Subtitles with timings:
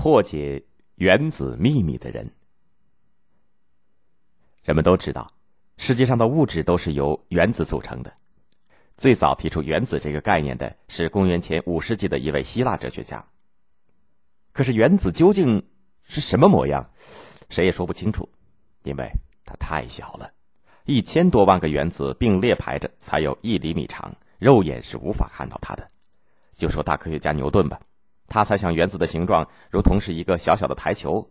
[0.00, 0.64] 破解
[0.94, 2.26] 原子秘密的人。
[4.62, 5.30] 人们都知道，
[5.76, 8.10] 世界上的物质都是由原子组成的。
[8.96, 13.22] 最早提出原子这个概念的是公元前五世纪的一位希腊哲学家。
[14.52, 15.62] 可是原子究竟
[16.02, 16.90] 是什么模样，
[17.50, 18.26] 谁也说不清楚，
[18.84, 19.06] 因为
[19.44, 20.32] 它太小了，
[20.86, 25.86] 一千多万个原子并列排着才有一厘米长，肉眼是无法看到它的。
[26.54, 27.78] 就说大科学家牛顿吧，
[28.30, 31.28] 他猜想原子的形状如同是一个小小的台球。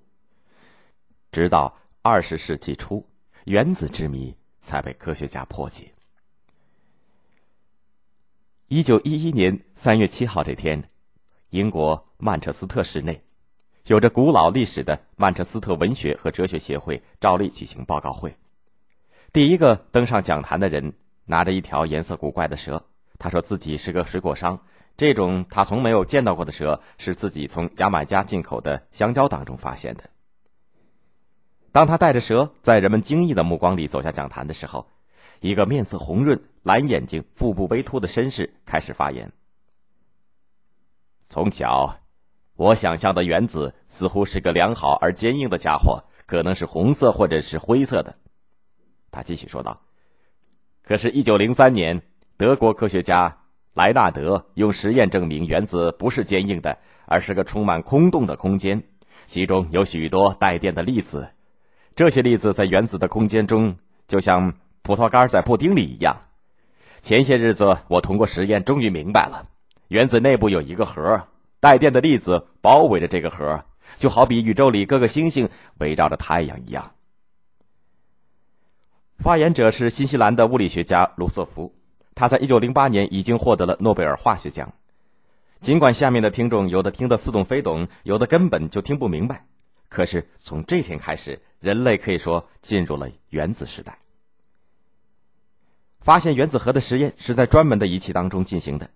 [1.32, 3.08] 直到二十世纪初，
[3.46, 5.94] 原子之谜才被科学家破解。
[8.68, 10.90] 一九一一年三月七号这天，
[11.52, 13.24] 英国曼彻斯特市内，
[13.86, 18.36] 有着古老历史的曼彻斯特文学和哲学协会照例举行报告会。
[19.32, 22.86] 第一个登上讲坛的人拿着一条颜色古怪的蛇，
[23.18, 24.60] 他说自己是个水果商。
[25.00, 30.04] 这种他从没有见到过的蛇，是自己从牙买加进口的香蕉当中发现的。
[31.72, 34.86] 当他带着蛇在人们惊异的目光里走下讲坛的时候，
[35.40, 39.32] 一个面色红润、蓝眼睛、腹部微凸的绅士开始发言。
[41.30, 41.98] 从小，
[42.58, 48.14] 我想象的原子似乎是个良好而坚硬的家伙，可能是红色或者是灰色的。
[49.12, 49.82] 他继续说道
[50.84, 52.02] ：“可是，一九零三年，
[52.36, 53.34] 德国科学家。”
[53.74, 58.82] 莱纳德用实验证明，原子不是坚硬的，而是个充满空洞的空间，
[59.26, 61.30] 其中有许多带电的粒子。
[61.96, 63.76] 这些粒子在原子的空间中，
[64.08, 66.18] 就像葡萄干在布丁里一样。
[67.02, 69.46] 前些日子，我通过实验终于明白了，
[69.88, 71.22] 原子内部有一个核，
[71.60, 73.64] 带电的粒子包围着这个核，
[73.98, 76.92] 就好比宇宙里各个星星围绕着太阳一样。
[79.20, 81.74] 发言者是新西兰的物理学家卢瑟福。
[82.20, 84.74] 他在一九零八年已经获得了诺贝尔化学奖。
[85.62, 89.46] 尽管下面的听众有的听得似懂非懂，有的根本就听不明白，
[89.88, 93.98] 可是从这天开始，人类可以说进入了原子时代。
[96.02, 98.90] 发现原子核的实验是在专门的仪器当中进行的。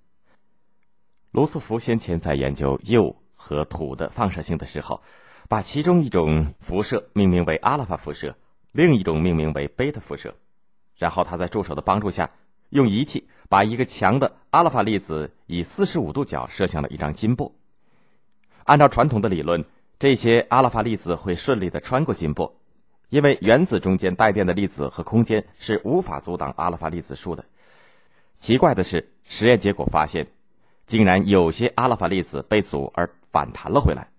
[1.32, 5.02] 卢瑟福先前在研究铀和土的放射性的时候，
[5.48, 8.36] 把其中一种辐射命名为阿拉法辐射，
[8.74, 10.36] 另一种命名为贝塔辐射，
[10.98, 12.30] 然后他在助手的帮助下。
[12.74, 17.54] 用仪器把一个强的阿拉法粒子以四十五度角射向了一张金箔。
[18.64, 19.64] 按照传统的理论，
[20.00, 22.52] 这些阿拉法粒子会顺利的穿过金箔，
[23.10, 27.46] 因为原子中间带电的粒子和空间是无法阻挡阿拉法粒子束的。
[28.40, 30.28] 奇怪的是，实验结果发现，
[30.88, 34.10] 竟然有些阿拉法粒子被阻而反弹了回来。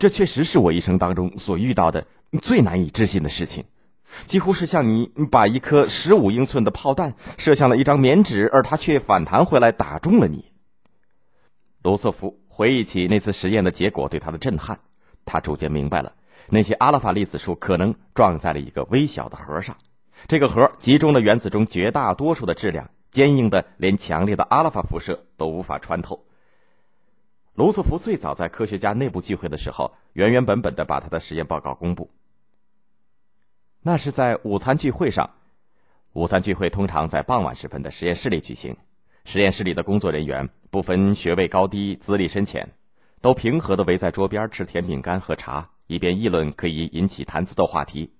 [0.00, 2.06] 这确实是我一生当中所遇到的
[2.40, 3.62] 最难以置信的事情。
[4.26, 10.44] 几乎是像你把一颗十五英寸的炮弹射向了一张棉纸，而它却反弹回来打中了你。
[11.82, 14.78] 罗瑟福回忆起那次实验的结果对他的震撼，
[15.24, 16.12] 他逐渐明白了，
[16.48, 19.76] 那些阿拉法粒子束可能撞在了一个微小的核上，
[20.28, 26.24] 这个核集中了原子中绝大多数的质量，坚硬的连强烈的阿拉法辐射都无法穿透。
[27.54, 32.08] 罗瑟福最早在科学家内部聚会的时候，原原本本的把他的实验报告公布。
[33.84, 35.28] 那是在午餐聚会上，
[36.12, 38.76] 午餐聚会通常在傍晚时分的实验室里举行。
[39.24, 42.70] 实验室里的工作人员不分学位高低、资历深浅，
[43.20, 48.12] 都平和的围在桌边吃甜饼干、喝茶，以便议论可以引起谈资的话题。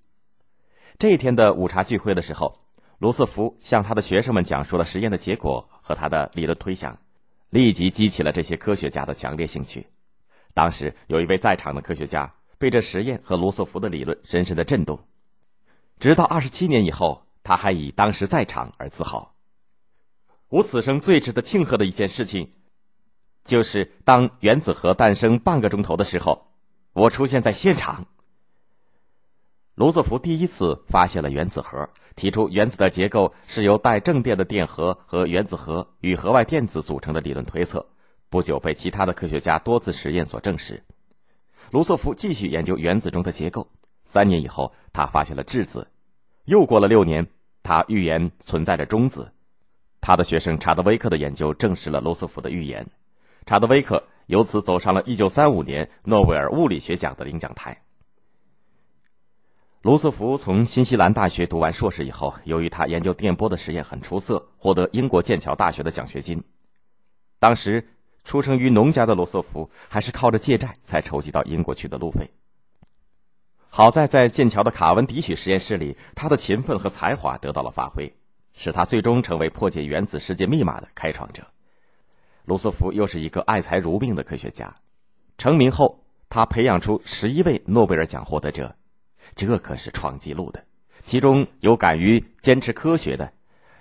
[0.99, 2.53] 这一天的午茶聚会的时候，
[2.99, 6.99] 卢瑟福向他的学生们讲述了实验的结果和他的理论推想，
[7.51, 9.87] 立即激起了这些科学家的强烈兴趣。
[10.55, 14.99] 当时有一位在场的科学家被这实验和卢瑟福的理论深深的震动。
[16.03, 19.37] 直到二十七年以后，他还以当时在场而自豪。
[20.49, 22.55] 我此生最值得庆贺的一件事情，
[23.45, 26.45] 就是当原子核诞生半个钟头的时候，
[26.93, 28.05] 我出现在现场。
[29.77, 37.87] 卢瑟福第一次发现了原子核，提出原子的结构是由带正电的电荷和原子核与核外电子组成的理论推测，
[38.29, 40.83] 不久被其他的科学家多次实验所证实。
[41.71, 43.69] 卢瑟福继续研究原子中的结构，
[44.13, 45.89] 三年以后，他发现了质子。
[46.45, 47.27] 又过了六年，
[47.63, 49.33] 他预言存在着中子。
[50.03, 52.87] 他的学生查德威克的研究证实了罗斯福的预言。
[53.47, 57.75] 查德威克由此走上了一九三五年诺贝尔物理学奖的领奖台。
[59.81, 66.45] 罗斯福从新西兰大学读完硕士以后，由于他研究电波的实验很出色，获得英国剑桥大学的奖学金。
[67.39, 67.89] 当时
[68.25, 72.31] 出生于农家的罗斯福，还是靠着借债才筹集到英国去的路费。
[73.75, 78.15] 好在在剑桥的卡文迪许实验室里，他的勤奋和才华得到了发挥，
[78.53, 81.43] 使他最终成为破解原子世界密码的开创者。
[82.45, 84.77] 卢瑟福又是一个爱财如命的科学家，
[85.39, 88.77] 成名后，他培养出十一位诺贝尔奖获得者，
[89.35, 90.63] 这可是创纪录的。
[91.01, 93.33] 其中有敢于坚持科学的，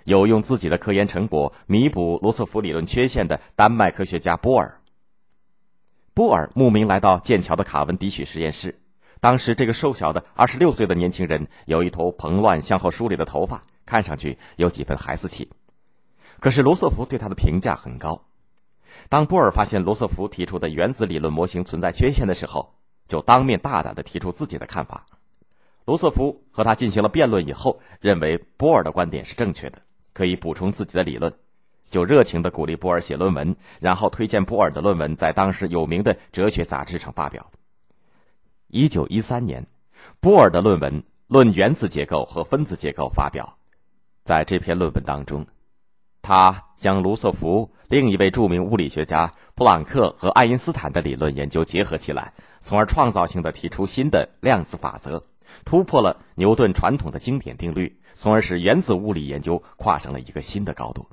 [0.04, 4.80] 有用自己的科研成果弥补罗斯福理论缺陷的丹麦科学家波尔。
[6.14, 8.74] 波尔慕名来到剑桥的卡文迪许实验室。
[9.22, 15.48] 当时，这个瘦小的二十六岁的年轻人有一头蓬乱向后梳理的头发，看上去有几分孩子气。
[16.40, 18.20] 可是罗瑟福对他的评价很高。
[19.08, 22.74] 当波尔发现罗瑟福提出的原子理论模型存在缺陷的时候，
[23.06, 25.06] 就当面大胆地提出自己的看法。
[25.84, 29.78] 罗瑟福和他进行了辩论以后，认为波尔的观点是正确的，
[30.12, 31.32] 可以补充自己的理论，
[31.88, 37.48] 就热情地鼓励波尔写论文，然后推荐波尔的论文在当时有名的哲学杂志上发表。
[38.72, 39.66] 一九一三年，
[40.18, 43.58] 波尔的论文《论原子结构和分子结构》发表，
[44.24, 45.46] 在这篇论文当中，
[46.22, 52.32] 他将卢瑟福、另一位著名物理学家普朗克和爱因斯坦的理论研究结合起来，
[52.62, 55.22] 从而创造性的提出新的量子法则。
[55.66, 61.06] 突破了牛顿传统的经典定律，从而使原子物理研究跨上了一个新的高度。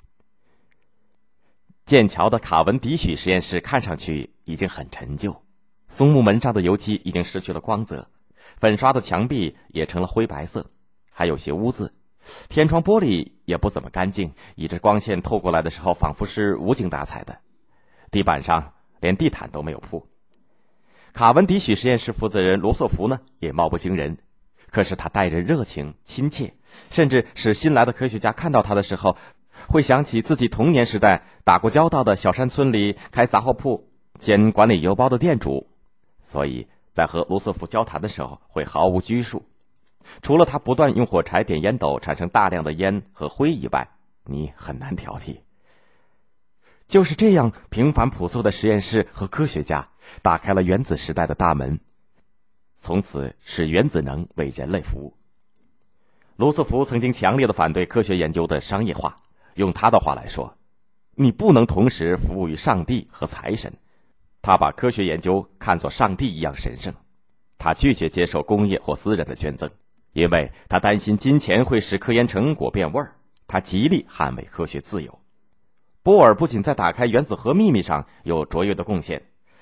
[1.83, 5.43] 剑桥的卡文迪许实验室看上去已经很陈旧，
[5.89, 8.07] 松木门上的油漆已经失去了光泽，
[8.57, 10.69] 粉刷的墙壁也成了灰白色，
[11.11, 11.93] 还有些污渍，
[12.47, 17.39] 天窗玻璃也不怎么干净，以致光线透过来的时候仿佛是无精打采的。
[18.11, 20.07] 地板上连地毯都没有铺。
[21.11, 24.19] 卡文迪许实验室负责人罗瑟福呢，也貌不惊人。
[24.69, 26.53] 可是他待人热情亲切，
[26.91, 29.17] 甚至使新来的科学家看到他的时候，
[29.67, 33.89] 会想起自己童年时代打过交道的小山村里开杂货铺
[34.19, 35.67] 兼管理邮包的店主，
[36.21, 39.43] 所以在和卢瑟福交谈的时候会毫无拘束。
[40.21, 43.89] 除了他不断用火柴点烟斗产生大量的烟和灰以外，
[44.23, 45.37] 你很难挑剔。
[46.87, 49.87] 就是这样平凡朴素的实验室和科学家，
[50.21, 51.79] 打开了原子时代的大门。
[52.75, 55.13] 从此使原子能为人类服务。
[56.37, 59.17] 卢瑟福曾经强烈的反对科学研究的商业化，
[59.55, 60.55] 用他的话来说
[61.13, 63.73] ：“你不能同时服务于上帝和财神。”
[64.41, 66.93] 他把科学研究看作上帝一样神圣。
[67.57, 69.69] 他拒绝接受工业或私人的捐赠，
[70.13, 73.15] 因为他担心金钱会使科研成果变味儿。
[73.47, 75.19] 他极力捍卫科学自由。
[76.03, 79.21] 波尔不仅在打开原子核秘密上有卓越的贡献，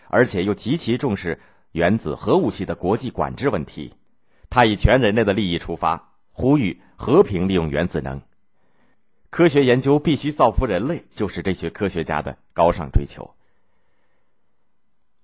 [0.10, 1.40] 而且又极其重视。
[1.74, 3.94] 原子核武器的国际管制问题，
[4.50, 8.20] 他以全人类的利益出发，呼吁和平利用原子能。
[9.30, 13.30] 科学研究必须造福人类，就是这些科学家的高尚追求。